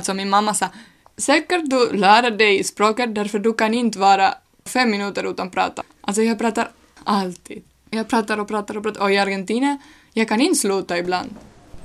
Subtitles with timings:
[0.00, 0.66] Alltså min mamma sa,
[1.16, 4.34] säkert du lär dig språket därför du kan inte vara
[4.64, 5.82] fem minuter utan prata.
[6.00, 6.68] Alltså jag pratar
[7.04, 7.62] alltid.
[7.90, 9.78] Jag pratar och pratar och pratar och i Argentina,
[10.12, 11.34] jag kan inte sluta ibland.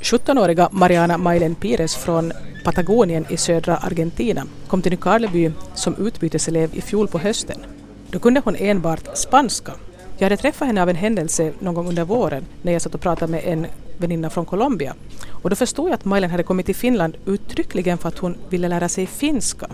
[0.01, 2.31] 17-åriga Mariana Mailen Pires från
[2.63, 7.66] Patagonien i södra Argentina kom till Nykarleby som utbyteselev i fjol på hösten.
[8.10, 9.72] Då kunde hon enbart spanska.
[10.18, 13.02] Jag hade träffat henne av en händelse någon gång under våren när jag satt och
[13.02, 14.96] pratade med en väninna från Colombia.
[15.29, 18.67] Och då förstod jag att Mailen hade kommit till Finland uttryckligen för att hon ville
[18.67, 19.67] lära sig finska.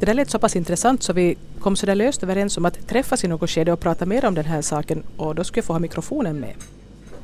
[0.00, 2.88] Det där lät så pass intressant så vi kom så där löst överens om att
[2.88, 5.64] träffas i något skede och prata mer om den här saken och då skulle jag
[5.64, 6.54] få ha mikrofonen med.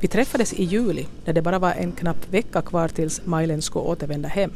[0.00, 3.84] Vi träffades i juli när det bara var en knapp vecka kvar tills Mailen skulle
[3.84, 4.52] återvända hem.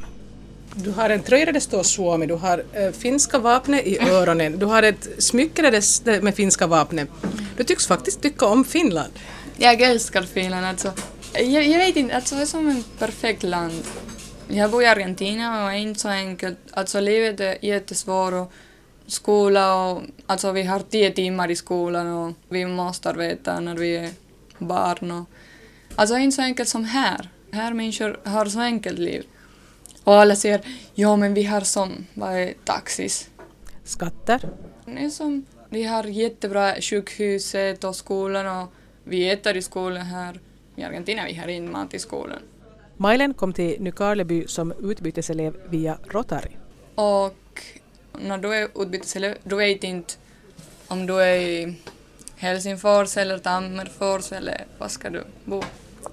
[0.75, 4.59] Du har en tröja där det står Suomi, du har äh, finska vapnet i öronen,
[4.59, 5.71] du har ett smycke där
[6.05, 7.09] det med finska vapnet.
[7.57, 9.13] Du tycks faktiskt tycka om Finland.
[9.57, 10.93] Jag älskar Finland alltså.
[11.35, 13.83] Jag, jag vet inte, alltså det är som ett perfekt land.
[14.49, 16.59] Jag bor i Argentina och det är inte så enkelt.
[16.71, 18.53] Alltså livet är jättesvårt och
[19.07, 23.97] skola och alltså vi har tio timmar i skolan och vi måste arbeta när vi
[23.97, 24.11] är
[24.59, 25.25] barn och
[25.97, 27.29] alltså det är inte så enkelt som här.
[27.53, 29.25] Här människor har så enkelt liv.
[30.05, 30.61] Och alla säger
[30.95, 33.31] ja men vi har som, vad är taxis?
[33.85, 34.49] Skatter?
[34.85, 38.73] Det är som, vi har jättebra sjukhuset och skolan och
[39.05, 40.41] vi äter i skolan här.
[40.81, 42.39] I Argentina vi har inte mat i skolan.
[42.97, 46.51] Mailen kom till Nykarleby som utbyteselev via Rotary.
[46.95, 47.63] Och
[48.19, 50.15] när du är utbyteselev, du vet inte
[50.89, 51.75] om du är i
[52.37, 55.63] Helsingfors eller Tammerfors eller var ska du bo.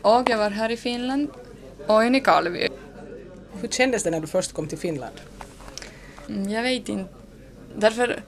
[0.02, 1.28] Och jag var här i Finland
[1.88, 2.68] och i Nykarleby.
[3.62, 5.16] Hur kändes det när du först kom till Finland?
[6.30, 7.14] Mm, Jag vet inte.
[7.76, 8.24] Därför,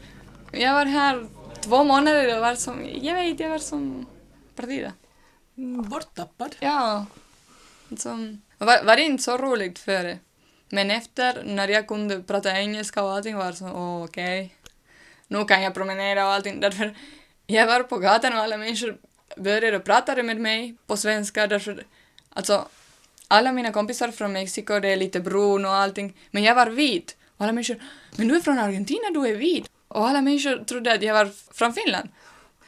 [0.51, 1.27] jag var här
[1.61, 4.05] två månader och var som, jag vet, jag var som
[4.55, 4.93] perdida.
[5.59, 6.55] Mm, borttappad.
[6.59, 7.05] Ja.
[7.97, 10.19] Som, var, var det inte så roligt före.
[10.69, 14.55] Men efter, när jag kunde prata engelska och allting var så, oh, okej.
[15.27, 16.59] Nu kan jag promenera och allting.
[16.59, 16.95] Därför,
[17.47, 18.97] jag var på gatan och alla människor
[19.37, 21.47] började prata med mig på svenska.
[21.47, 21.83] Därför,
[22.29, 22.67] alltså,
[23.27, 26.17] alla mina kompisar från Mexiko, det är lite brun och allting.
[26.31, 27.17] Men jag var vit.
[27.37, 27.83] Och alla människor,
[28.15, 29.71] men du är från Argentina, du är vit.
[29.87, 32.09] Och alla människor trodde att jag var från Finland.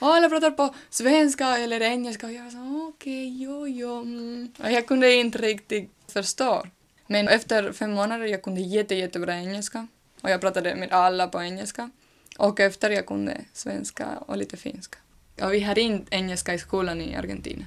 [0.01, 2.57] Och alla pratar på svenska eller engelska och jag sa
[2.89, 4.01] okej, okay, jo, jo.
[4.01, 4.51] Mm.
[4.59, 6.63] Och jag kunde inte riktigt förstå.
[7.07, 9.87] Men efter fem månader jag kunde jätte, jättebra engelska.
[10.21, 11.89] Och jag pratade med alla på engelska.
[12.37, 14.97] Och efter jag kunde svenska och lite finska.
[15.41, 17.65] Och vi har inte engelska i skolan i Argentina.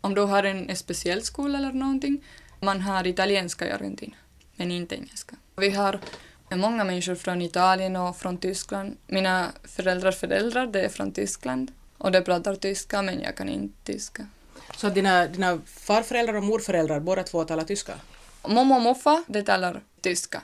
[0.00, 2.24] Om du har en speciell skola eller någonting,
[2.60, 4.16] man har italienska i Argentina,
[4.56, 5.36] men inte engelska.
[5.56, 6.00] Vi har
[6.50, 8.96] många människor från Italien och från Tyskland.
[9.06, 11.72] Mina föräldrars föräldrar, det är från Tyskland.
[11.98, 14.26] Och de pratar tyska, men jag kan inte tyska.
[14.76, 17.94] Så dina, dina farföräldrar och morföräldrar, båda två talar tyska?
[18.48, 20.42] Mommo och moffa, de talar tyska.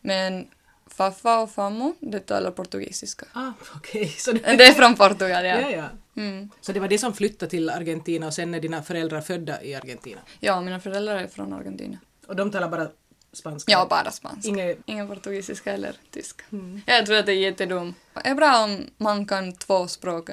[0.00, 0.46] Men
[0.86, 3.26] farfar och farmor, de talar portugisiska.
[3.32, 4.08] Ah, okej.
[4.08, 5.60] Så Det är från Portugal, ja.
[5.60, 5.84] ja, ja.
[6.16, 6.50] Mm.
[6.60, 9.74] Så det var det som flyttade till Argentina och sen är dina föräldrar födda i
[9.74, 10.20] Argentina?
[10.40, 11.98] Ja, mina föräldrar är från Argentina.
[12.26, 12.88] Och de talar bara
[13.34, 13.72] spanska?
[13.72, 14.48] Ja, bara spanska.
[14.48, 14.78] Inget...
[14.86, 16.44] Ingen portugisiska eller tyska.
[16.86, 17.96] Jag tror att det är jättedumt.
[18.14, 20.30] Det är bra om man kan två språk.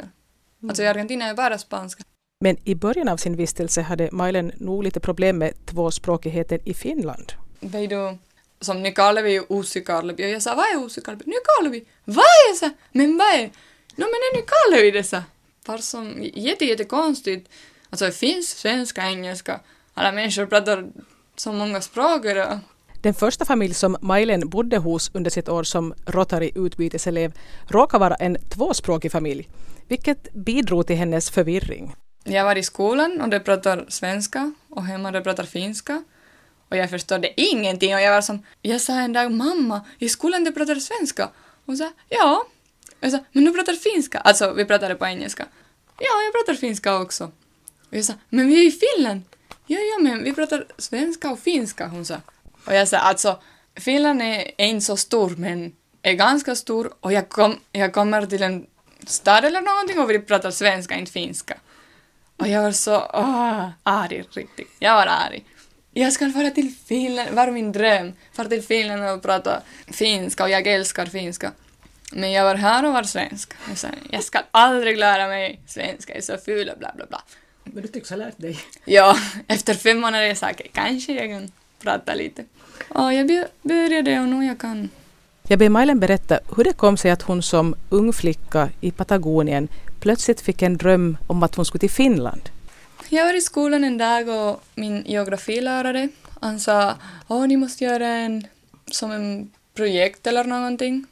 [0.70, 2.04] Alltså i Argentina är bara spanska.
[2.44, 7.34] Men i början av sin vistelse hade Mailen nog lite problem med tvåspråkigheten i Finland.
[7.60, 8.18] Du,
[8.60, 10.24] som Nykarleby och Uusikarleby.
[10.26, 11.24] Och jag sa, vad är Uusikarleby?
[11.26, 11.86] Nykarleby!
[12.06, 12.74] Vad är det?
[12.92, 13.52] Men vad är?
[13.96, 15.22] No men är Nykarleby det så?
[15.66, 17.50] Var som jätte, jättekonstigt.
[17.90, 19.60] Alltså det finns svenska, engelska.
[19.94, 20.88] Alla människor pratar
[21.36, 22.26] så många språk.
[22.26, 22.58] Och
[23.02, 27.34] den första familj som Majlen bodde hos under sitt år som Rotary utbyteselev
[27.68, 29.50] råkar vara en tvåspråkig familj,
[29.88, 31.96] vilket bidrog till hennes förvirring.
[32.24, 36.04] Jag var i skolan och de pratar svenska och hemma de pratar finska.
[36.70, 40.44] Och jag förstod ingenting och jag var som, jag sa en dag mamma, i skolan
[40.44, 41.30] de pratar svenska.
[41.66, 42.44] Hon sa ja.
[43.00, 44.20] Jag sa, men du pratar finska.
[44.20, 45.46] Alltså vi pratade på engelska.
[46.00, 47.24] Ja, jag pratar finska också.
[47.90, 49.22] Och jag sa, men vi är i Finland.
[49.68, 52.16] Ja, ja, men vi pratar svenska och finska, hon sa.
[52.66, 53.40] Och jag sa, alltså
[53.76, 58.26] Finland är är inte så stor men är ganska stor och jag, kom, jag kommer
[58.26, 58.66] till en
[59.08, 61.58] stad eller någonting och vi pratar svenska, inte finska.
[62.38, 64.76] Och jag var så åh, arg riktigt.
[64.80, 65.44] Jag var arg.
[65.94, 68.14] Jag ska fara till Finland, var min dröm.
[68.34, 71.52] Fara till Finland och prata finska och jag älskar finska.
[72.12, 73.54] Men jag var här och var svensk.
[73.70, 77.06] Jag sa, jag ska aldrig lära mig svenska, jag är så ful och bla bla
[77.06, 77.22] bla.
[77.64, 78.60] Men du tycks ha lärt dig.
[78.86, 81.52] Ja, efter fem månader jag sa, okej, kanske jag kan
[81.82, 82.46] prata lite.
[82.90, 84.90] Och jag bör- började och nu jag kan.
[85.48, 89.68] Jag ber Mailen berätta hur det kom sig att hon som ung flicka i Patagonien
[90.00, 92.50] plötsligt fick en dröm om att hon skulle till Finland.
[93.10, 96.10] Jag var i skolan en dag och min geografilärare,
[96.42, 96.94] han sa,
[97.28, 98.48] åh, ni måste göra en
[98.92, 101.06] som en projekt eller någonting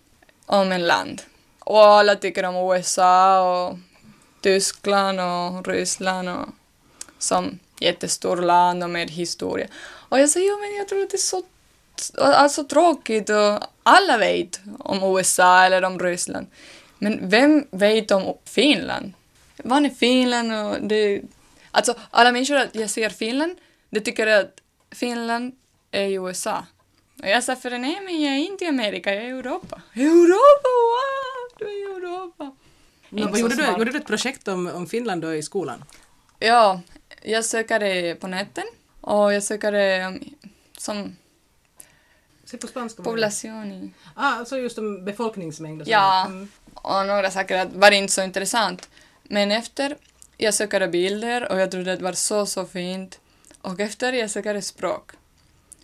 [0.46, 1.22] om en land.
[1.60, 3.78] Och alla tycker om USA och
[4.42, 6.46] Tyskland och Ryssland och
[7.20, 9.68] som jättestor land och med historia.
[10.10, 11.44] Och jag säger, jo men jag tror att det är så
[12.18, 16.48] alltså, tråkigt och alla vet om USA eller om Ryssland.
[17.00, 19.14] Men vem vet om Finland?
[19.64, 21.22] Vad är Finland och det...
[21.72, 23.56] Alltså alla människor att jag ser Finland,
[23.90, 24.62] de tycker att
[24.92, 25.56] Finland
[25.92, 26.66] är i USA.
[27.22, 29.82] Och jag sa för nej men jag är inte i Amerika, jag är i Europa.
[29.94, 31.58] Europa, wow!
[31.58, 32.56] Du är i Europa.
[33.10, 35.84] Men vad gjorde, du, gjorde du ett projekt om, om Finland då i skolan?
[36.40, 36.82] Ja,
[37.22, 38.66] jag söker det på nätet
[39.02, 40.20] och jag söker det
[40.78, 41.16] som
[42.46, 43.04] Se på spanska.
[43.04, 43.94] population.
[44.16, 45.92] Ah, alltså just om befolkningsmängd och så.
[45.92, 46.48] Ja, Mm.
[46.74, 48.90] och några saker var inte så intressant.
[49.24, 49.98] Men efter
[50.38, 53.20] jag sökade bilder och jag trodde det var så, så fint.
[53.62, 55.12] Och efter jag sökade språk.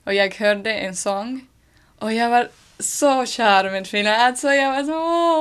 [0.04, 1.48] Och jag hörde en sång
[2.00, 4.22] och jag var så kär med Finland.
[4.22, 4.94] Alltså jag var så,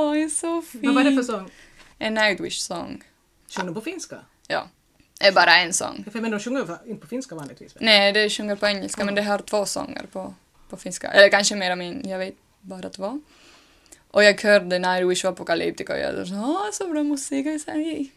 [0.09, 0.85] åh, det är så fint.
[0.87, 1.51] Vad var det för sång?
[1.99, 3.03] En Nightwish-sång.
[3.51, 4.17] Sjöng de på finska?
[4.47, 4.69] Ja.
[5.25, 6.05] Är bara en sång.
[6.13, 7.77] Men de sjunger inte på finska vanligtvis?
[7.77, 7.85] väl?
[7.85, 10.35] Nej, det sjunger på engelska, men det har två sånger på,
[10.69, 11.09] på finska.
[11.09, 13.21] Eller kanske mer om min, jag vet bara två.
[14.11, 17.47] Och jag hörde Nightwish och Apocalyptica och jag sa åh, så bra musik.
[17.47, 17.73] Och jag sa,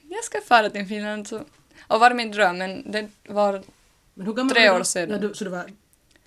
[0.09, 1.27] jag ska fara till Finland.
[1.27, 1.41] Så.
[1.87, 3.63] Och var min dröm, men det var,
[4.13, 5.21] Men Tre år sedan.
[5.21, 5.65] Du, så du var...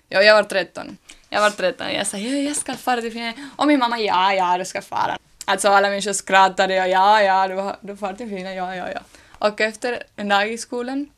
[0.09, 0.97] ja, jag var 13.
[1.29, 3.37] Jag var 13 och jag sa, ja, jag ska fara till Finland.
[3.55, 5.17] Och min mamma, ja, ja, du ska fara.
[5.45, 8.99] Alltså alla människor skrattade och ja, ja, du, du far till Finland, ja, ja, ja.
[9.41, 11.09] Och efter en dag i skolan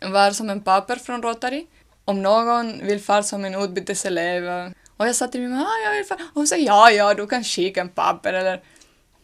[0.00, 1.66] var som en papper från Rotary
[2.04, 4.72] om någon vill fara som en utbyteselev.
[4.96, 6.18] Och jag sa till min mamma, ah, jag vill fara.
[6.18, 8.60] Och hon sa, ja, ja, du kan skicka en papper eller...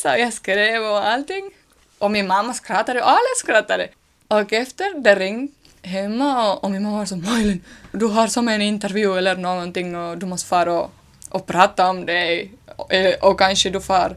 [0.03, 1.51] Så jag skrev och allting.
[1.99, 3.89] Och min mamma skrattade och alla skrattade.
[4.29, 5.53] Och efter det ringde
[5.83, 7.61] hemma och, och min mamma var så Majlen,
[7.93, 10.91] du har som en intervju eller någonting och du måste fara och,
[11.31, 14.17] och prata om det och, eh, och kanske du far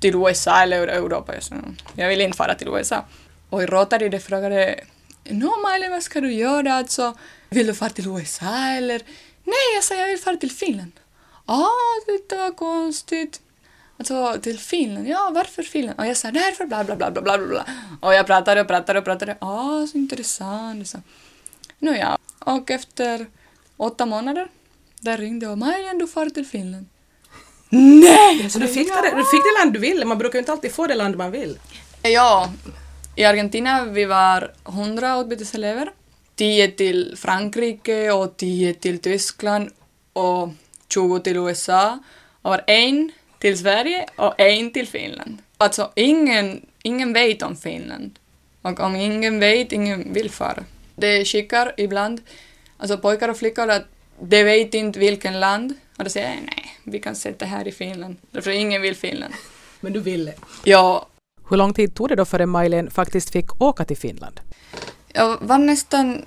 [0.00, 1.34] till USA eller Europa.
[1.34, 1.54] Jag sa,
[1.94, 3.04] jag vill inte fara till USA.
[3.54, 4.80] Och i Rotary de frågade
[5.24, 7.14] Nå Majlen, vad ska du göra alltså?
[7.48, 9.02] Vill du fara till USA eller?
[9.44, 10.92] Nej, jag sa jag vill fara till Finland.
[11.46, 11.68] Ah,
[12.28, 13.40] det var konstigt.
[13.98, 15.98] Alltså till Finland, ja varför Finland?
[15.98, 17.66] Och jag sa därför bla bla bla bla bla bla.
[18.00, 19.36] Och jag pratade och pratade och pratade.
[19.40, 20.88] Ah, så intressant.
[20.88, 20.98] Så.
[21.78, 23.26] Nu ja, och efter
[23.76, 24.48] åtta månader,
[25.00, 26.86] där ringde och Marian du far till Finland.
[27.68, 28.50] Nej!
[28.50, 30.04] Så du fick, det, du fick det land du ville?
[30.04, 31.58] Man brukar ju inte alltid få det land man vill.
[32.02, 32.50] Ja,
[33.16, 35.92] i Argentina vi var 100 utbyteselever.
[36.36, 39.70] 10 till Frankrike och 10 till Tyskland
[40.12, 40.48] och
[40.88, 41.98] 20 till USA.
[42.42, 45.38] Och var en till Sverige och en till Finland.
[45.58, 48.18] Alltså ingen, ingen vet om Finland.
[48.62, 50.64] Och om ingen vet, ingen vill fara.
[50.96, 52.20] De skickar ibland,
[52.76, 53.84] alltså pojkar och flickor, att
[54.20, 55.74] de vet inte vilken land.
[55.98, 58.16] Och de säger nej, vi kan sätta här i Finland.
[58.30, 59.34] Därför ingen vill Finland.
[59.80, 60.34] Men du ville.
[60.64, 61.08] Ja,
[61.48, 64.40] Hur lång tid tog det då före Maj-Len faktiskt fick åka till Finland?
[65.08, 66.24] Jag var nästan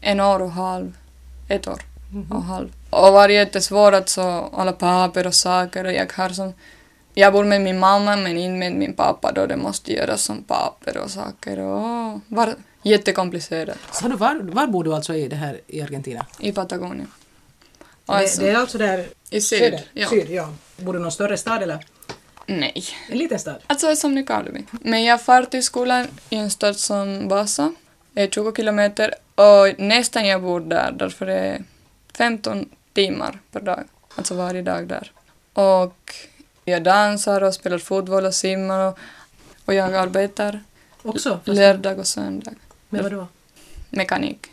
[0.00, 0.96] en år och halv.
[1.48, 1.80] Ett år
[2.30, 2.68] och halv.
[2.90, 4.22] Och var jättesvårt att så
[4.52, 6.52] alla papper och saker och jag har som...
[7.14, 10.44] Jag bor med min mamma men inte med min pappa då det måste göras som
[10.44, 15.36] papper och saker och var jättekomplicerat Så du, var, var bor du alltså i, det
[15.36, 16.26] här, i Argentina?
[16.38, 17.08] i Patagonien.
[18.06, 19.06] det, Alltså, det är alltså där...
[19.30, 19.84] I syd, söder?
[19.92, 20.08] ja.
[20.08, 20.48] Syd, ja.
[20.76, 21.84] Bor du i någon större stad eller?
[22.46, 22.84] Nej.
[23.08, 23.62] En liten stad?
[23.66, 24.64] Alltså som Nykarleby.
[24.70, 27.74] Men jag far till skolan i en stad som Vasa.
[28.12, 31.64] Det är 20 kilometer och nästan jag bor där därför det är
[32.14, 33.84] 15 timmar per dag.
[34.16, 35.12] Alltså varje dag där.
[35.52, 36.14] Och
[36.64, 38.98] jag dansar och spelar fotboll och simmar och,
[39.64, 40.60] och jag arbetar
[41.02, 41.40] Också?
[41.44, 42.52] Lördag och söndag.
[42.88, 43.26] men vadå?
[43.90, 44.46] Mekanik.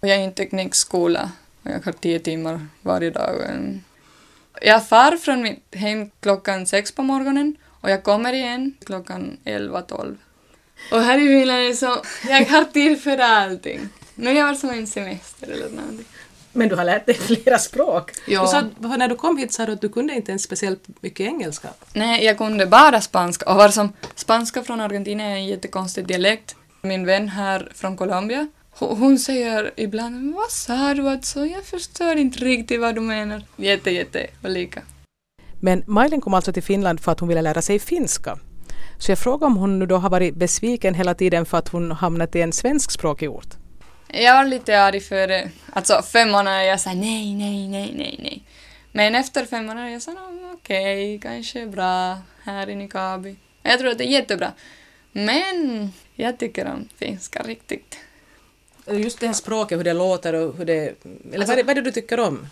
[0.00, 1.30] Och jag är i en teknikskola
[1.62, 3.34] och jag har 10 timmar varje dag.
[4.62, 10.16] Jag far från mitt hem klockan sex på morgonen och jag kommer igen klockan 11-12.
[10.92, 13.88] Och här i Finland är det så, jag har tid för allting.
[14.14, 16.06] Nu är jag som en semester eller någonting.
[16.52, 18.10] Men du har lärt dig flera språk.
[18.26, 18.42] Ja.
[18.42, 21.26] Du sa, när du kom hit sa du att du kunde inte ens speciellt mycket
[21.26, 21.68] engelska.
[21.92, 26.56] Nej, jag kunde bara spanska och var som spanska från Argentina är en jättekonstig dialekt.
[26.82, 28.48] Min vän här från Colombia,
[28.78, 31.46] hon säger ibland vad sa du alltså?
[31.46, 33.42] Jag förstår inte riktigt vad du menar.
[33.56, 34.82] Jätte, jätte olika.
[35.60, 38.38] Men Maj-Len kom alltså till Finland för att hon ville lära sig finska.
[38.98, 41.90] Så jag frågade om hon nu då har varit besviken hela tiden för att hon
[41.92, 43.54] hamnat i en svenskspråkig ort.
[44.08, 45.50] Jag var lite arg för det.
[45.72, 48.42] Alltså fem månader jag sa nej, nej, nej, nej, nej.
[48.92, 53.36] Men efter fem månader jag sa "Ja, okej, kanske bra här i Nykarleby.
[53.62, 54.52] Jag tror att det är jättebra.
[55.12, 57.98] Men jag tycker om finska riktigt.
[58.90, 60.94] Just det här språket, hur det låter och hur det...
[61.32, 62.46] Eller vad, är det, vad är det du tycker om?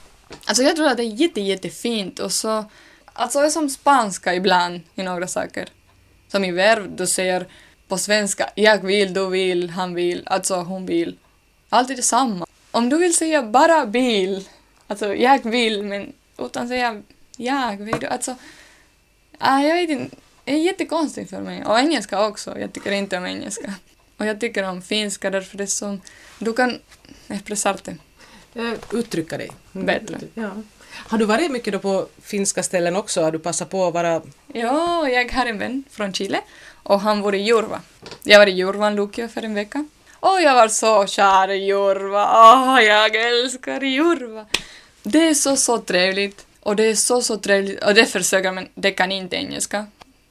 [0.44, 2.64] Alltså jag tror att det är jätte, jättefint och så...
[3.12, 5.68] Alltså det är som spanska ibland i några saker.
[6.28, 7.46] Som i verb, du säger
[7.88, 11.18] på svenska jag vill, du vill, han vill, alltså hon vill.
[11.68, 12.46] Alltid detsamma.
[12.70, 14.48] Om du vill säga bara bil,
[14.86, 17.02] alltså jag vill, men utan säga
[17.36, 18.36] jag vill, alltså...
[19.38, 21.64] Ah, jag vet inte, det är jättekonstigt för mig.
[21.64, 23.74] Och engelska också, jag tycker inte om engelska.
[24.16, 26.00] Och jag tycker om finska därför det är som...
[26.38, 26.78] Du kan
[27.28, 27.96] expressera det
[28.54, 29.50] Eh, Uttrycka dig.
[29.72, 30.18] bättre.
[30.34, 30.50] Ja.
[30.92, 33.22] Har du varit mycket då på finska ställen också?
[33.22, 34.22] Har du passat på att vara...
[34.52, 36.40] Ja, jag har en vän från Chile
[36.82, 37.80] och han bor i Jurva.
[38.22, 39.84] Jag var i Jurvan, Luleå, för en vecka.
[40.12, 42.52] Och jag var så kär i Jurva.
[42.52, 44.46] Åh, jag älskar Jurva.
[45.02, 46.46] Det är så, så trevligt.
[46.60, 47.84] Och det är så, så trevligt.
[47.84, 49.86] Och det försöker men det kan inte engelska.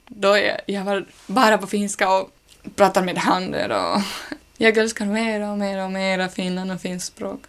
[0.07, 2.31] Då jag, jag var bara på finska och
[2.75, 4.01] pratar med händer och
[4.57, 7.39] jag älskar mer och mer och mer Finland och finskt språk.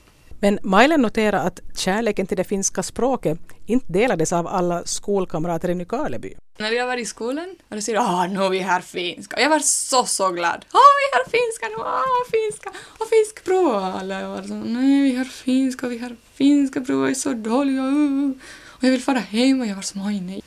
[0.40, 5.74] Men Mailen noterar att kärleken till det finska språket inte delades av alla skolkamrater i
[5.74, 6.34] Nykarleby.
[6.58, 9.36] När jag var i skolan och de säger åh, nu vi har finska.
[9.36, 10.64] Och jag var så, så glad.
[10.72, 12.70] Åh, vi har finska nu, åh, finska.
[12.98, 13.74] Och finsk prov.
[13.74, 17.82] Alla var så, nej, vi har finska, vi har finska prov, jag är så dåliga.
[17.82, 18.30] uh."
[18.66, 20.42] Och jag vill fara hem och jag var så, oj, nej.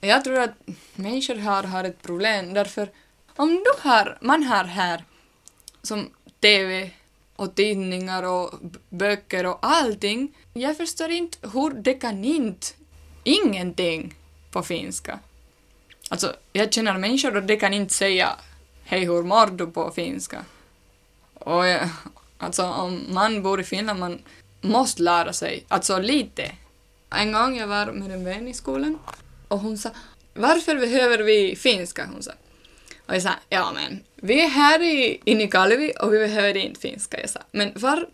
[0.00, 0.54] Jag tror att
[0.94, 2.88] människor här har ett problem därför
[3.36, 5.04] om du har, man har här
[5.82, 6.10] som
[6.40, 6.90] TV
[7.36, 8.54] och tidningar och
[8.88, 10.34] böcker och allting.
[10.52, 12.66] Jag förstår inte hur det kan inte
[13.24, 14.14] ingenting
[14.50, 15.18] på finska.
[16.10, 18.36] Alltså, jag känner människor och de kan inte säga
[18.84, 20.44] hej, hur mår du på finska?
[21.34, 21.88] Och jag,
[22.38, 24.18] alltså, om man bor i Finland, man
[24.60, 26.52] måste lära sig, alltså lite.
[27.10, 28.98] En gång jag var med en vän i skolan
[29.48, 29.90] och hon sa
[30.34, 32.08] varför behöver vi finska?
[32.12, 32.32] Hon sa.
[33.06, 36.80] Och jag sa, ja men, vi är här i, i Nykarleby och vi behöver inte
[36.80, 37.20] finska.
[37.20, 38.08] Jag sa, men var,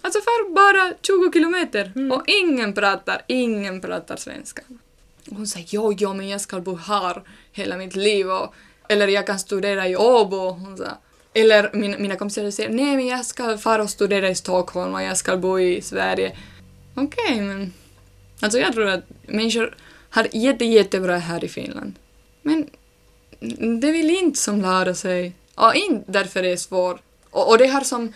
[0.00, 4.62] alltså för bara 20 kilometer och ingen pratar, ingen pratar svenska.
[5.30, 7.22] Och hon sa, jo, jo, men jag ska bo här
[7.52, 8.54] hela mitt liv och,
[8.88, 10.50] eller jag kan studera i Åbo.
[10.50, 10.98] Hon sa,
[11.34, 15.02] eller min, mina kompisar säger, nej men jag ska fara och studera i Stockholm och
[15.02, 16.36] jag ska bo i Sverige.
[16.94, 17.72] Okej, men
[18.40, 19.76] alltså jag tror att människor
[20.10, 21.94] har jätte, jättebra här i Finland.
[22.42, 22.66] Men
[23.80, 25.32] det vill inte som lära sig.
[25.54, 27.00] Och inte därför det är svårt.
[27.30, 28.12] Och, och det här som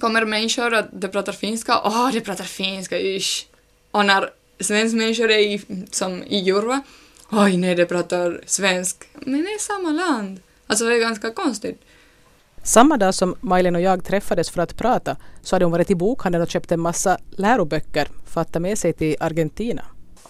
[0.00, 3.46] kommer människor att de pratar finska, åh, de pratar finska, ish.
[3.90, 4.30] Och när
[4.60, 6.82] svenska människor är i, som i Jurva,
[7.30, 9.08] oj nej, de pratar svensk.
[9.14, 10.40] Men det är samma land.
[10.66, 11.80] Alltså det är ganska konstigt.
[12.62, 15.94] Samma dag som Mailen och jag träffades för att prata så hade hon varit i
[15.94, 19.84] bokhandeln och köpt en massa läroböcker för att ta med sig till Argentina.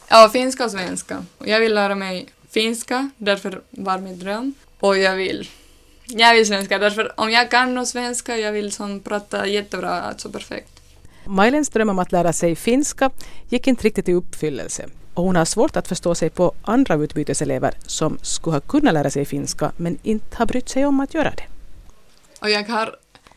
[0.09, 1.25] Ja, finska och svenska.
[1.39, 4.55] Jag vill lära mig finska, därför var min dröm.
[4.81, 5.49] Och jag vill,
[6.07, 10.31] jag vill svenska, därför om jag kan nå svenska, jag vill som prata jättebra, alltså
[10.31, 10.81] perfekt.
[11.27, 13.11] Mailens dröm om att lära sig finska
[13.49, 17.75] gick inte riktigt i uppfyllelse och hon har svårt att förstå sig på andra utbyteselever
[17.87, 21.31] som skulle ha kunnat lära sig finska men inte har brytt sig om att göra
[21.31, 21.47] det.
[22.41, 22.97] Och jag har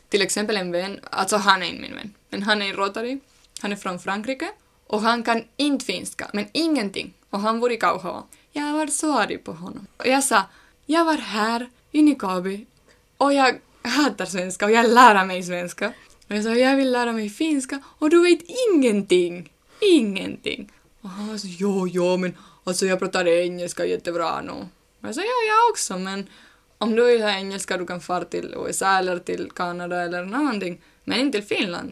[0.09, 3.19] till exempel en vän, alltså han är inte min vän, men han är i Rotary,
[3.61, 4.47] han är från Frankrike
[4.87, 7.13] och han kan inte finska, men ingenting.
[7.29, 8.23] Och han bor i Kauhava.
[8.57, 9.87] Jag var så arg på honom.
[9.97, 10.43] Och jag sa,
[10.85, 12.65] jag var här i Nykabi
[13.17, 15.87] och jag hatar svenska och jag lär mig svenska.
[16.27, 19.53] Och jag sa, jag vill lära mig finska och du vet ingenting.
[19.81, 20.71] Ingenting.
[21.01, 24.51] Och han var så, jo, jo, men alltså jag pratar engelska jättebra nu.
[24.51, 26.29] Och jag sa, ja, jag också, men
[26.77, 30.81] om du vill ha engelska du kan fara till USA eller till Kanada eller någonting,
[31.03, 31.91] men inte till Finland.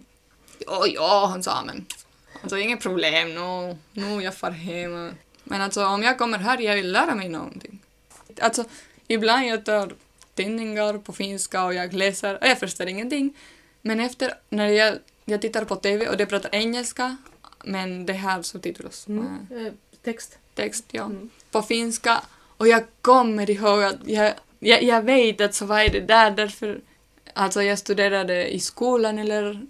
[0.59, 1.85] Jo jo han sa, men
[2.41, 5.11] alltså inget problem, nu, nu jag far hem.
[5.45, 7.79] Men alltså om jag kommer här, jag vill lära mig någonting.
[8.41, 8.65] Alltså,
[9.07, 9.93] ibland jag tar
[10.33, 13.33] tidningar på finska och jag läser och jag förstår ingenting.
[13.81, 17.17] Men efter, när jag, jag tittar på TV och de pratar engelska,
[17.63, 19.07] men det här subtitlos.
[19.51, 19.73] äh,
[20.03, 20.37] text.
[20.55, 21.11] text, ja.
[21.51, 22.21] På finska.
[22.57, 26.81] Och jag kommer ihåg att jag, jag, jag vet att så var det där därför
[27.33, 29.65] alltså jag studerade i skolan eller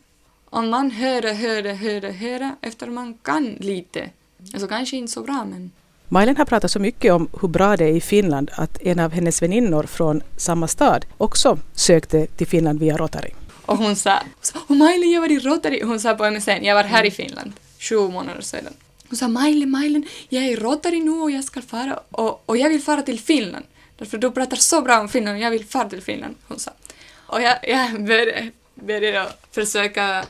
[0.45, 4.09] om man hörde, hörde, hörde, hörde efter man kan lite.
[4.53, 5.71] Alltså kanske inte så bra men
[6.09, 9.11] Mailen har pratat så mycket om hur bra det är i Finland att en av
[9.11, 13.31] hennes väninnor från samma stad också sökte till Finland via Rotary.
[13.65, 14.19] och hon sa
[14.67, 17.53] och Mailen jag var i Rotary hon sa på MSN jag var här i Finland
[17.79, 18.73] sju månader sedan.
[19.09, 22.57] Hon sa Mailen, Mailen jag är i Rotary nu och jag ska fara och, och
[22.57, 23.65] jag vill fara till Finland.
[23.97, 26.35] Därför du pratar så bra om Finland och jag vill fara till Finland.
[26.47, 26.71] Hon sa.
[27.13, 30.25] Och jag, jag började, började försöka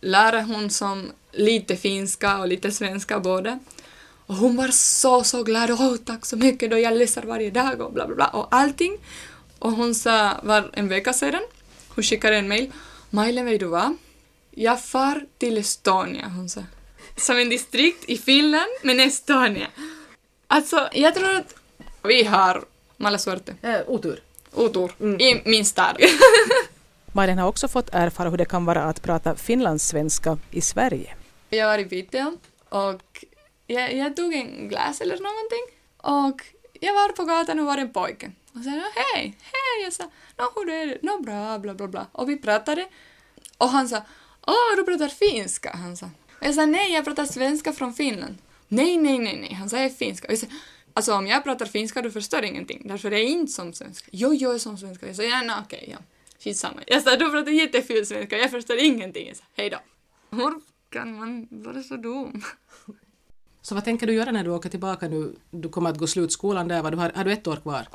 [0.00, 3.58] lära hon som lite finska och lite svenska båda.
[4.26, 5.70] Och hon var så, så glad.
[5.70, 8.98] Åh, tack så mycket då jag läser varje dag och bla bla bla och allting.
[9.58, 11.42] Och hon sa, var en vecka sedan,
[11.88, 12.72] hon skickade en mail.
[13.10, 13.96] Mailen, vet du vad?
[14.50, 16.60] Jag far till Estonia, hon sa.
[17.16, 19.66] som en distrikt i Finland, men Estonia.
[20.46, 21.54] Alltså, jag tror att
[22.02, 22.64] vi har
[22.96, 24.20] mala suerte, Eh, otur.
[24.54, 25.96] otur, i min stad.
[27.12, 31.14] Malin har också fått erfara hur det kan vara att prata finlandssvenska i Sverige.
[31.56, 32.32] Jag var i Piteå
[32.68, 33.24] och
[33.66, 35.64] jag, jag tog en glas eller någonting
[35.96, 36.42] och
[36.80, 38.32] jag var på gatan och var en pojke.
[38.54, 42.06] Och sa hej, hej, jag sa nå hur är det, nå bra, bla bla bla.
[42.12, 42.88] Och vi pratade
[43.58, 44.02] och han sa
[44.46, 46.06] åh du pratar finska, han sa.
[46.40, 48.38] Och jag sa nej, jag pratar svenska från Finland.
[48.68, 50.28] Nej, nej, nej, nej, han sa jag är finska.
[50.28, 50.46] Och jag sa
[50.94, 54.08] alltså om jag pratar finska du förstår ingenting, därför är jag inte som svenska.
[54.12, 55.06] Jo, jag är som svenska.
[55.06, 55.98] Jag sa ja, nej, okej, ja.
[56.38, 56.80] Skitsamma.
[56.86, 59.26] Jag sa du pratar jätteful svenska, jag förstår ingenting.
[59.28, 59.78] Jag sa hej då.
[60.30, 62.42] Hon kan man vara så dum?
[63.64, 65.34] Så vad tänker du göra när du åker tillbaka nu?
[65.50, 67.88] Du kommer att gå slut skolan där, vad du har, har du ett år kvar?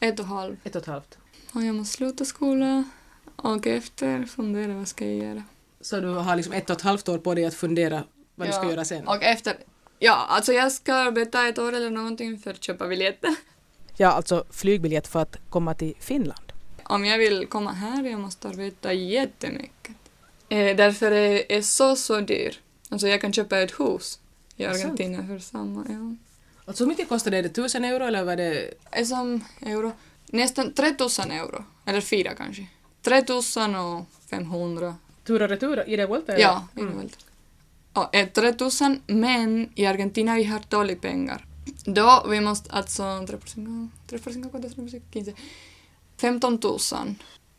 [0.00, 0.66] Ett och halvt.
[0.66, 1.18] Ett och ett halvt.
[1.52, 2.90] Och jag måste sluta skolan
[3.36, 5.42] och efter fundera vad ska jag göra.
[5.80, 8.04] Så du har liksom ett och ett halvt år på dig att fundera
[8.34, 9.08] vad du ska Ja, göra sen?
[9.08, 9.56] Och efter,
[9.98, 13.34] ja, alltså jag ska arbeta ett år eller någonting för att köpa biljetter.
[13.96, 16.52] Ja, alltså flygbiljett för att komma till Finland.
[16.84, 19.96] Om jag vill komma här, jag måste arbeta jättemycket.
[20.50, 22.60] Eh, därför är det så, så dyr.
[22.88, 24.20] Alltså jag kan köpa ett hus
[24.56, 24.64] i?
[24.64, 26.16] Argentina för samma, ja.
[26.64, 27.36] Alltså hur mycket kostar det?
[27.36, 28.74] Är det tusen euro eller vad det...
[28.90, 29.92] är som euro.
[30.26, 31.64] Nästan 3000 euro.
[31.84, 32.66] Eller fyra kanske.
[33.02, 34.94] 3000 och 500.
[35.24, 36.32] Tur och retur i det volta?
[36.32, 36.42] eller?
[36.42, 36.98] Ja, mm.
[36.98, 37.10] väl.
[37.92, 41.46] Och är 3000, men i Argentina vi har dåligt pengar.
[41.84, 45.34] Då vi måste alltså 3%, 3%, 4%, 15,
[46.16, 46.78] 15 000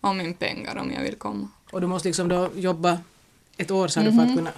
[0.01, 1.47] om min pengar om jag vill komma.
[1.71, 2.99] Och du måste liksom då jobba
[3.57, 4.51] ett år sa du för att kunna...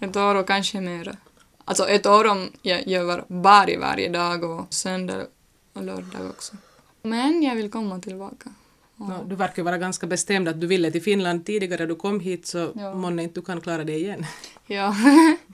[0.00, 1.16] Ett år och kanske mer.
[1.64, 5.26] Alltså ett år om jag jobbar varje, varje dag och söndag
[5.72, 6.56] och lördag också.
[7.02, 8.50] Men jag vill komma tillbaka.
[8.96, 12.46] Nå, du verkar vara ganska bestämd att du ville till Finland tidigare du kom hit
[12.46, 12.94] så Ja.
[12.94, 14.26] månne inte du kan klara det igen.
[14.66, 14.96] Ja.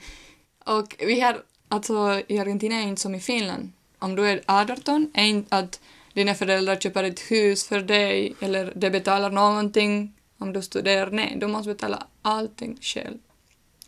[0.64, 3.72] och vi har, alltså i Argentina är inte som i Finland.
[3.98, 5.80] Om du är 18 är inte att
[6.12, 11.10] dina föräldrar köper ett hus för dig eller de betalar någonting om du studerar.
[11.10, 13.18] Nej, du måste betala allting själv.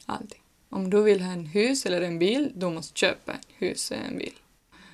[0.06, 0.40] Allting.
[0.68, 4.04] Om du vill ha en hus eller en bil, du måste köpa ett hus eller
[4.04, 4.34] en bil.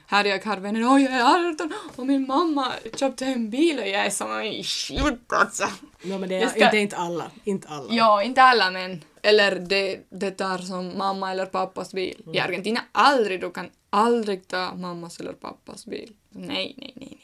[0.09, 3.89] Här jag har vänner, oj jag är 18 och min mamma köpte en bil och
[3.89, 5.65] jag är som "Oj, shit alltså.
[6.03, 7.31] No, men det är ska- inte, inte alla.
[7.45, 7.95] Inte alla.
[7.95, 9.05] Ja, inte alla men.
[9.23, 12.23] Eller det, det tar som mamma eller pappas bil.
[12.35, 16.13] I Argentina aldrig, du kan aldrig ta mammas eller pappas bil.
[16.31, 17.19] Nej, nej, nej, nej.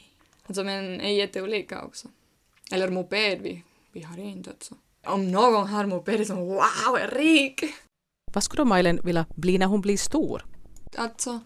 [0.47, 2.07] Alltså men är jätteolika också.
[2.71, 3.63] Eller moped, vi,
[3.93, 4.75] vi har inte alltså.
[5.05, 7.63] Om någon har moped som wow, är rik!
[8.33, 10.45] Vad skulle då Mailen vilja bli när hon blir stor?
[10.95, 11.39] Alltså,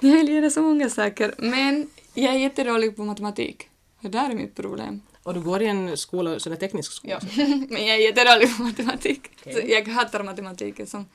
[0.00, 3.68] jag vill göra så många saker men jag är jättedålig på matematik.
[4.00, 5.02] Det där är mitt problem.
[5.22, 7.20] Och du går i en skola, sån där teknisk skola?
[7.36, 9.30] Ja, men jag är jättedålig på matematik.
[9.44, 10.88] Så jag hatar matematik.
[10.88, 11.06] Som,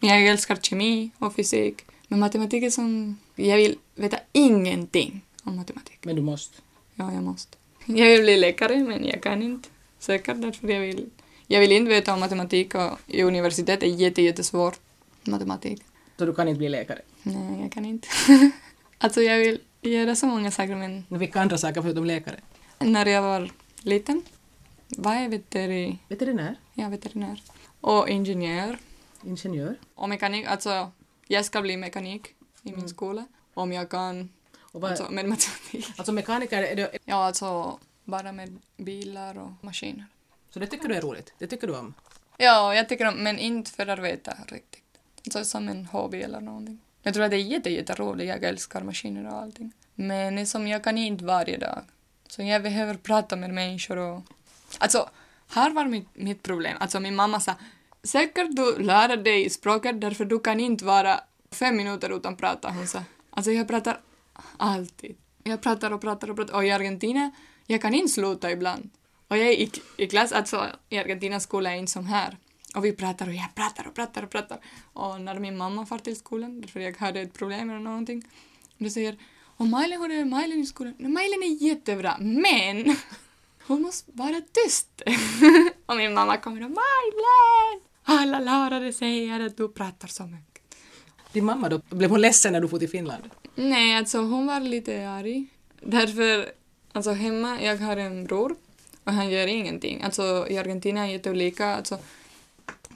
[0.00, 1.84] jag älskar kemi och fysik.
[2.08, 3.18] Men matematik är som...
[3.34, 5.98] Jag vill veta ingenting om matematik.
[6.02, 6.56] Men du måste.
[6.94, 7.56] Ja, jag måste.
[7.84, 9.68] Jag vill bli läkare, men jag kan inte.
[10.00, 11.10] Säkert därför jag vill...
[11.46, 14.80] Jag vill inte veta om matematik och i universitet är jätte, jättesvårt.
[15.22, 15.82] Matematik.
[16.18, 17.00] Så du kan inte bli läkare?
[17.22, 18.08] Nej, jag kan inte.
[18.98, 22.40] alltså jag vill göra så många saker, men vilka andra saker förutom läkare?
[22.78, 24.22] när jag var liten
[24.88, 25.98] var jag veteri...
[26.08, 26.56] Veterinär?
[26.74, 27.42] Ja, veterinär.
[27.80, 28.78] Och ingenjör.
[29.24, 29.76] Ingenjör?
[29.94, 30.90] Och mekanik, alltså
[31.28, 32.28] jag ska bli mekanik
[32.62, 33.26] i min skola.
[33.54, 34.28] Om jag kan,
[34.60, 36.12] Och vad, alltså alltså, med matematik.
[36.12, 37.78] mekaniker, är det, Ja, alltså
[38.10, 40.06] bara med bilar och maskiner.
[40.50, 41.32] så det tycker du är roligt?
[41.38, 41.94] Det tycker du om?
[42.36, 44.84] Ja, jag tycker om, men inte för att arbeta riktigt.
[45.24, 46.78] Alltså som en hobby eller någonting.
[47.02, 49.72] Jag tror att det är jätte, jätteroligt, jag älskar maskiner och allting.
[49.94, 51.82] Men som jag kan inte varje dag.
[52.26, 54.22] Så jag behöver prata med människor och...
[54.78, 55.10] Alltså,
[55.48, 56.76] här var mitt, mitt problem.
[56.80, 57.54] Alltså min mamma sa,
[58.02, 61.20] säkert du lär dig språket därför du kan inte vara
[61.50, 63.02] fem minuter utan prata, hon sa.
[63.30, 64.00] Alltså jag pratar
[64.56, 65.16] alltid.
[65.44, 66.54] Jag pratar och pratar och pratar.
[66.54, 67.30] Och i Argentina,
[67.70, 68.90] jag kan inte sluta ibland.
[69.28, 72.36] Och jag är i, i klass, alltså i Argentinas skola är inte som här.
[72.74, 74.58] Och vi pratar och jag pratar och pratar och pratar.
[74.92, 78.22] Och när min mamma far till skolan, därför jag hade ett problem eller någonting,
[78.78, 79.16] då säger
[79.56, 80.94] och Mailen, hur är Mailen i skolan?
[80.98, 82.96] "Nej, Mailen är jättebra, men
[83.66, 85.02] hon måste vara tyst.
[85.86, 87.80] och min mamma kommer och Mailen!
[88.04, 90.62] Alla lärare säger att du pratar så mycket.
[91.32, 93.30] Din mamma då, blev hon ledsen när du for till Finland?
[93.54, 95.46] Nej, alltså hon var lite arg.
[95.82, 96.52] Därför,
[96.92, 98.56] alltså hemma, jag har en bror
[99.04, 100.02] och han gör ingenting.
[100.02, 101.66] Alltså i Argentina är det jätteolika.
[101.76, 101.98] Alltså,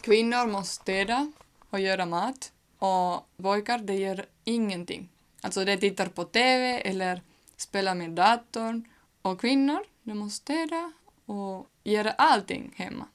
[0.00, 1.33] kvinnor måste städa
[1.70, 5.09] och göra mat och pojkar, de gör ingenting.
[5.40, 7.22] Alltså de tittar på TV eller
[7.57, 8.85] spelar med datorn.
[9.22, 10.92] Och kvinnor, de måste städa
[11.26, 13.07] och göra allting hemma.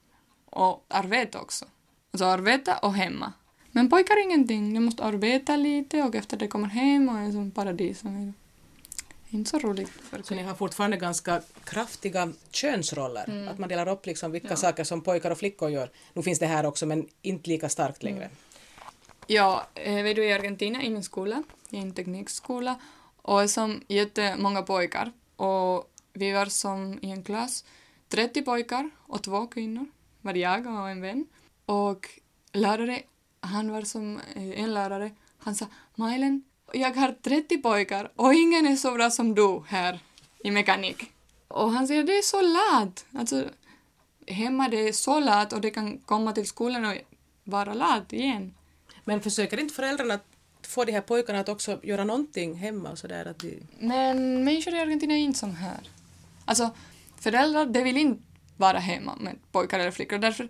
[0.45, 1.65] Och arbeta också.
[2.11, 3.33] Alltså arbeta och hemma.
[3.71, 4.73] Men pojkar ingenting.
[4.73, 8.03] De måste arbeta lite och efter det kommer hem och är som paradis
[9.31, 9.89] är Inte så roligt.
[9.89, 13.25] För Så ni har fortfarande ganska kraftiga könsroller?
[13.29, 13.47] Mm.
[13.47, 14.55] Att man delar upp liksom vilka Ja.
[14.55, 15.91] saker som pojkar och flickor gör.
[16.13, 18.23] Nu finns det här också men inte lika starkt längre.
[18.25, 18.35] Mm.
[19.27, 22.79] Ja, eh, vet du i Argentina i min skola, i en teknikskola,
[23.21, 25.11] och är som jättemånga pojkar.
[25.35, 27.65] Och vi var som i en klass
[28.07, 29.85] 30 pojkar och två kvinnor,
[30.21, 31.25] var jag och en vän.
[31.65, 32.09] Och
[32.51, 33.01] lärare,
[33.41, 35.65] han var som eh, en lärare, han sa
[35.95, 39.99] Mailen, jag har 30 pojkar och ingen är så bra som du här
[40.43, 41.11] i mekanik.
[41.47, 43.05] Och han säger det är så lat.
[43.13, 43.49] Alltså,
[44.27, 46.95] hemma det är så lat och det kan komma till skolan och
[47.43, 48.53] vara lat igen.
[49.05, 50.25] Men försöker inte föräldrarna att
[50.67, 53.25] få de här pojkarna att också göra någonting hemma och sådär?
[53.25, 53.59] Att de...
[53.79, 55.89] Men människor i Argentina är inte som här.
[56.45, 56.69] Alltså,
[57.19, 58.23] föräldrar de vill inte
[58.57, 60.17] vara hemma med pojkar eller flickor.
[60.17, 60.49] Därför,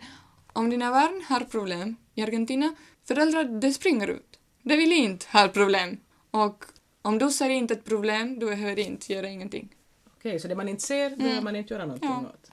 [0.54, 2.76] om dina barn har problem i Argentina,
[3.08, 4.40] föräldrar de springer ut.
[4.64, 5.98] De vill inte ha problem.
[6.32, 6.66] Och
[7.02, 9.76] om du ser inte ett problem, du behöver inte göra ingenting.
[10.18, 12.24] Okej, så det man inte ser, behöver man inte göra någonting Mm.
[12.24, 12.30] Ja.
[12.30, 12.52] åt?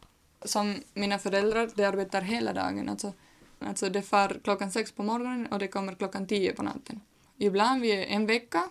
[0.50, 2.88] Som mina föräldrar, de arbetar hela dagen.
[2.88, 3.12] Alltså,
[3.60, 7.00] alltså det far klockan sex på morgonen och det kommer klockan tio på natten.
[7.38, 8.68] Ibland vi en vecka.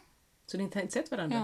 [0.47, 1.37] Så ni inte har inte sett varandra?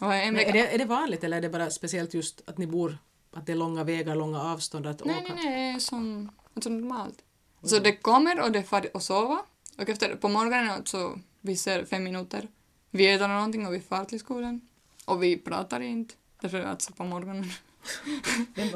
[0.00, 0.06] Ja.
[0.06, 0.48] Och en Men vecka.
[0.48, 2.98] är, det, är det vanligt eller är det bara speciellt just att ni bor,
[3.32, 5.34] att det är långa vägar, långa avstånd att Nej, åka?
[5.34, 7.22] nej, nej, det är som alltså normalt.
[7.62, 9.40] Så det kommer och det far och sova.
[9.78, 12.48] Och efter, på morgonen så vi ser fem minuter.
[12.90, 14.60] Vi äter någonting och vi far till skolan.
[15.04, 16.14] Och vi pratar inte.
[16.40, 17.50] Därför alltså på morgonen.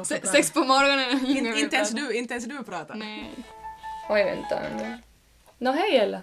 [0.05, 1.25] Se, sex på morgonen.
[1.25, 2.95] In, inte, ens du, inte ens du pratar?
[2.95, 3.31] Nej.
[4.09, 4.97] Oj, vänta nu.
[5.57, 6.21] Nå, hej Ella.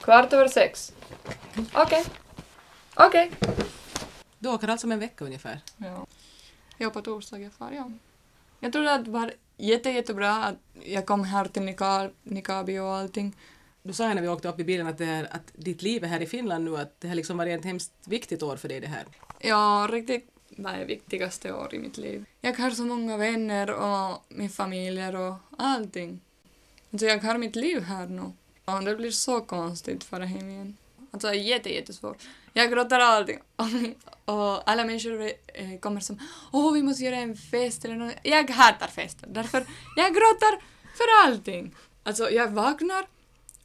[0.00, 0.92] Kvart över sex.
[1.74, 2.04] Okej.
[2.94, 3.30] Okej.
[4.38, 5.60] Du åker alltså om en vecka ungefär?
[5.76, 6.06] Ja.
[6.76, 7.90] Ja, på torsdag jag far, ja.
[8.60, 12.94] Jag trodde att det var jätte, jättebra att jag kom här till Nika- Nikabi och
[12.94, 13.36] allting.
[13.86, 16.04] Du sa ju när vi åkte upp i bilen att, det här, att ditt liv
[16.04, 18.68] är här i Finland nu, att det har liksom varit ett hemskt viktigt år för
[18.68, 19.04] dig det här.
[19.38, 22.24] Ja, riktigt Det är viktigaste år i mitt liv.
[22.40, 26.20] Jag har så många vänner och min familj och allting.
[26.92, 28.32] Alltså jag har mitt liv här nu.
[28.64, 30.76] Och det blir så konstigt att fara hem igen.
[31.10, 32.22] Alltså jätte, jättesvårt.
[32.52, 33.38] Jag gråter allting.
[34.24, 35.22] Och alla människor
[35.54, 36.18] eh, kommer som
[36.52, 38.14] åh vi måste göra en fest eller något.
[38.22, 39.28] Jag hatar fester.
[39.30, 40.58] Därför jag gråter
[40.96, 41.74] för allting.
[42.02, 43.15] Alltså jag vaknar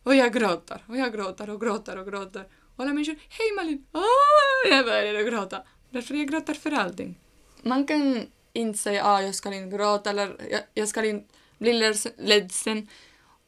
[0.03, 2.47] och jag gråter och jag gråter och gråter och gråter.
[2.75, 3.85] Och alla människor hej Malin!
[3.91, 4.69] Ah!
[4.69, 5.63] Jag börjar gråta.
[5.89, 7.19] Därför jag gråter för allting.
[7.61, 11.93] Man kan inte säga ah, jag ska inte gråta eller jag, jag ska inte bli
[12.17, 12.87] ledsen.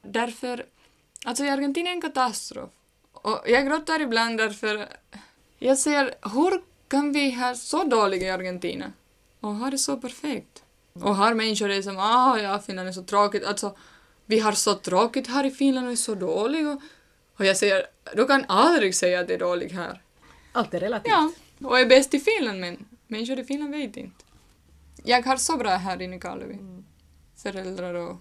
[0.02, 0.66] Därför,
[1.26, 2.70] alltså i Argentina är en katastrof.
[3.12, 4.88] Och jag gråter ibland därför
[5.60, 8.94] jag ser hur kan vi ha så dåligt i Argentina
[9.40, 10.64] och ha det så perfekt.
[10.94, 13.44] Och här människor det som ah ja, Finland är så tråkigt.
[13.46, 13.76] Alltså,
[14.26, 16.68] vi har så tråkigt här i Finland och är så dåligt.
[16.68, 16.82] Och,
[17.40, 20.02] och jag säger, du kan aldrig säga att det är dåligt här.
[20.52, 21.12] Allt är relativt.
[21.14, 21.32] Ja,
[21.68, 24.26] och är bäst i Finland men människor i Finland vet inte.
[25.04, 26.58] Jag har så bra här i Nykarleby.
[27.44, 28.18] Föräldrar och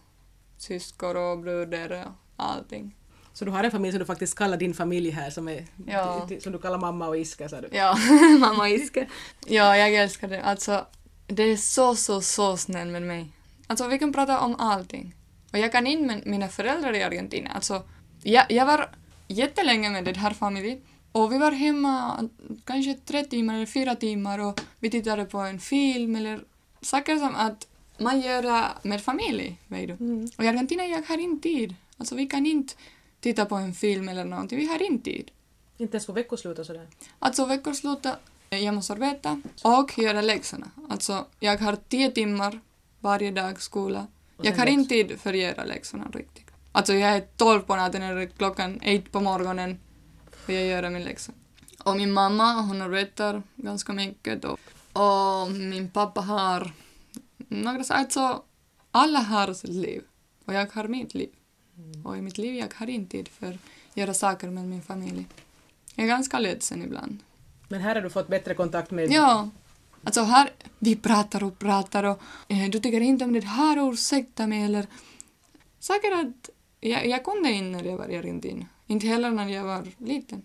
[0.58, 2.96] syskon och bröder och allting.
[3.32, 6.28] Så du har en familj som du faktiskt kallar din familj här, som, är, Ja.
[6.40, 7.68] som du kallar mamma och Iska, sa du?
[7.72, 7.96] Ja,
[8.40, 9.06] mamma Iska.
[9.46, 10.42] Ja, jag älskar det.
[10.42, 10.86] Alltså,
[11.26, 13.32] det är så, så, så snäll med mig.
[13.66, 15.14] Alltså, vi kan prata om allting.
[15.52, 17.50] Och jag kan in med mina föräldrar i Argentina.
[17.50, 17.82] Alltså,
[18.22, 18.90] jag, jag var
[19.28, 20.80] jättelänge med den här familjen.
[21.12, 22.28] Och vi var hemma
[22.64, 26.44] kanske tre timmar eller fyra timmar och vi tittade på en film eller
[26.80, 29.94] saker som att man gör med familj, vet du.
[30.38, 31.74] Och i Argentina jag har inte tid.
[31.96, 32.74] Alltså vi kan inte
[33.20, 35.30] titta på en film eller någonting, vi har inte tid.
[35.78, 36.86] Inte ens på veckoslut och sådär?
[37.18, 38.14] Alltså veckoslutet,
[38.50, 40.70] jag måste arbeta och göra läxorna.
[40.88, 42.60] Alltså jag har tio timmar
[43.00, 44.06] varje dag skola.
[44.42, 46.46] Jag har inte tid för att göra läxorna riktigt.
[46.72, 49.78] Alltså jag är tolv på natten eller klockan ett på morgonen
[50.44, 51.32] och jag gör min läxa.
[51.84, 54.60] Och min mamma, hon arbetar ganska mycket och,
[54.92, 56.72] och min pappa har
[57.48, 58.42] några saker, alltså
[58.90, 60.02] alla har sitt liv
[60.44, 61.30] och jag har mitt liv.
[62.04, 63.56] Och i mitt liv jag har inte tid för att
[63.94, 65.26] göra saker med min familj.
[65.94, 67.18] Jag är ganska ledsen ibland.
[67.68, 69.10] Men här har du fått bättre kontakt med...
[69.10, 69.50] Ja.
[70.04, 74.46] Alltså här, vi pratar och pratar och eh, du tycker inte om det här, ursäkta
[74.46, 74.86] mig eller
[75.80, 78.66] saker att jag, jag kunde inte när jag var i Argentina.
[78.86, 80.42] Inte heller när jag var liten.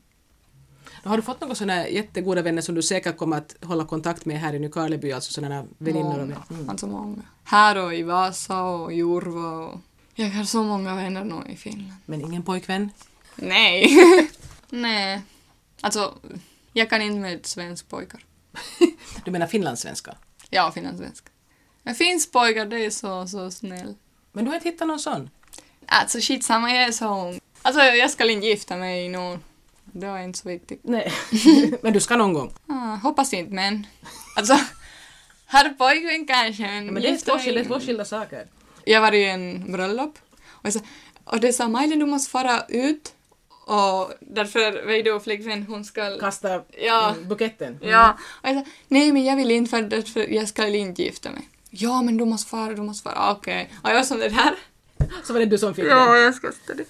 [1.04, 4.40] Har du fått några sådana jättegoda vänner som du säkert kommer att hålla kontakt med
[4.40, 6.18] här i Nykarleby, alltså sådana väninnor?
[6.20, 6.44] Många.
[6.50, 6.70] Mm.
[6.70, 7.22] Alltså många.
[7.44, 9.80] Här och i Vasa och i Jurva och...
[10.16, 11.94] Jag har så många vänner nu i Finland.
[12.06, 12.90] Men ingen pojkvän?
[13.36, 13.90] Nej.
[14.70, 15.22] Nej.
[15.82, 16.14] Alltså,
[16.74, 18.24] jag kan inte med svensk pojkar.
[19.26, 20.16] Du menar finlandssvenska?
[20.50, 21.30] Ja, finlandssvenska.
[21.84, 23.96] Men finsk pojkar, det är så, så snäll.
[24.32, 25.30] Men du har inte hittat någon sån?
[25.86, 27.40] Alltså skitsamma, jag är så ung.
[27.62, 29.40] Alltså jag ska inte gifta mig nu.
[29.86, 30.80] Det var inte så viktigt.
[30.84, 31.14] Nej.
[31.82, 32.54] men du ska någon gång.
[32.68, 33.88] Ah, hoppas inte men.
[34.36, 34.54] Alltså,
[35.46, 38.48] har pojkvän kanske men, Men det är två skilda, två skilda saker.
[38.86, 40.80] Jag var i en bröllop och, sa,
[41.24, 43.14] och det sa Majlen du måste fara ut
[43.68, 46.20] och därför vet du flickvän hon ska...
[46.20, 47.10] Kasta Ja.
[47.10, 47.80] mm, buketten.
[47.82, 51.32] Ja, och jag sa nej men jag vill inte för därför jag ska inte gifta
[51.32, 51.50] mig.
[51.70, 53.74] Ja men du måste fara, du måste fara, okej.
[53.84, 54.56] Och jag var som det där.
[55.24, 55.98] Så var det du som fick den.
[55.98, 56.36] Ja, jag
[56.76, 56.84] det.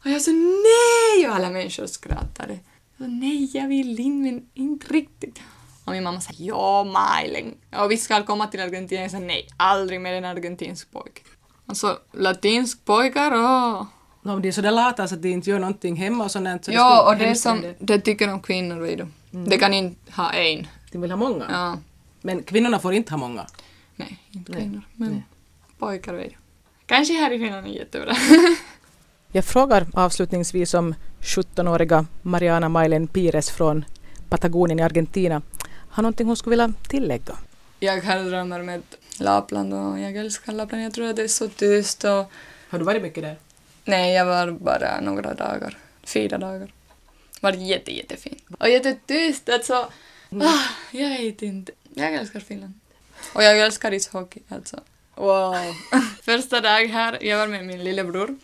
[0.00, 2.58] Och jag sa nej och alla människor skrattade.
[2.96, 5.40] Jag sa, nej jag vill inte men inte riktigt.
[5.84, 7.54] Och min mamma sa ja Majlen.
[7.76, 9.02] Och vi ska komma till Argentina.
[9.02, 11.22] Jag sa nej, aldrig med en argentinsk pojke.
[11.66, 13.86] Alltså latinsk pojkar och...
[14.26, 16.30] No, men de är så där lata så att de inte gör någonting hemma och
[16.30, 16.64] sånt.
[16.64, 19.06] Så Ja, och det är som, om det tycker om kvinnor vet du.
[19.30, 20.66] Det kan inte ha en.
[20.92, 21.46] De vill ha många.
[21.50, 21.78] Ja,
[22.20, 23.46] Men kvinnorna får inte ha många.
[23.96, 24.82] nej, inte Nej, kvinnor.
[24.94, 25.22] Men nej.
[25.78, 26.36] pojkar vet du.
[26.86, 28.16] Kanske här i Finland är jättebra.
[29.32, 33.84] Jag frågar avslutningsvis om 17-åriga Mariana Mailen Pires från
[34.28, 35.42] Patagonien i Argentina
[35.90, 37.34] har någonting hon skulle vilja tillägga.
[37.80, 38.82] jag har drömmar med
[39.18, 40.84] Lapland och jag älskar Lapland.
[40.84, 42.32] Jag tror att det är så tyst och...
[42.68, 43.36] Har du varit mycket där?
[43.86, 45.78] Nej, jag var bara några dagar.
[46.04, 46.72] Fyra dagar.
[47.40, 48.42] Det var jätte, jättefint.
[48.58, 49.74] Och jättetyst, alltså.
[50.30, 51.72] Ah, jag vet inte.
[51.94, 52.74] Jag älskar Finland.
[53.32, 54.80] Och jag älskar ishockey, alltså.
[55.14, 55.54] Wow.
[56.22, 58.36] Första dag här, jag var med min lillebror.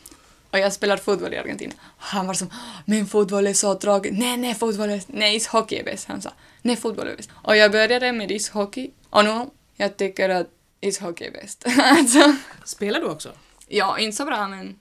[0.50, 1.72] Och jag spelar fotboll i Argentina.
[1.98, 2.50] Han var som,
[2.84, 4.18] men fotboll är så tråkigt.
[4.18, 5.02] Nej, nej, fotboll är...
[5.06, 6.32] Nej, ishockey är bäst, han sa.
[6.62, 7.30] Nej, fotboll är bäst.
[7.32, 8.90] Och jag började med ishockey.
[9.10, 10.46] Och nu, jag tycker att
[10.80, 11.64] ishockey är bäst.
[11.78, 13.32] alltså, Spelar du också?
[13.68, 14.78] ja, inte så bra, men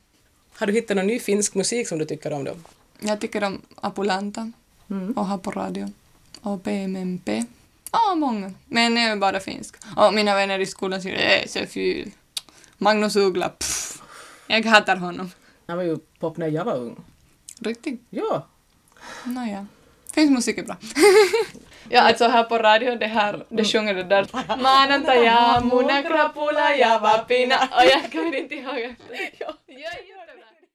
[0.61, 2.53] Har du hittat någon ny finsk musik som du tycker om då?
[2.99, 4.51] Jag tycker om Apulanta
[4.91, 5.13] Mm.
[5.13, 5.91] och har på radio.
[6.41, 7.43] Och PMMP.
[7.91, 8.51] Ja, många.
[8.65, 9.75] Men jag är bara finsk.
[9.97, 12.11] Och mina vänner i skolan säger det är så ful.
[12.77, 14.01] Magnus Uggla, pff.
[14.47, 15.31] Jag hatar honom.
[15.67, 16.95] Han var ju pop när jag var ung.
[17.59, 18.01] Riktigt?
[18.09, 18.47] Ja.
[19.25, 19.67] Nåja.
[20.13, 20.77] Finsk musik är bra.
[21.89, 24.27] ja, alltså här på radio, det här, det sjunger det där.
[24.61, 27.55] Manantaja, muna krapula ja vapina.
[27.55, 28.95] Och jag kommer inte ihåg
[29.39, 30.20] ja, ja.